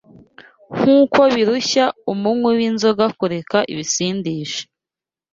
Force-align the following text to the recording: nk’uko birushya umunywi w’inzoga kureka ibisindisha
nk’uko 0.75 1.19
birushya 1.35 1.85
umunywi 2.11 2.51
w’inzoga 2.59 3.05
kureka 3.19 3.57
ibisindisha 3.71 4.61